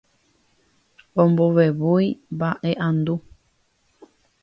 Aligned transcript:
Ombovevúi 1.25 2.07
mba'e'andu. 2.35 3.15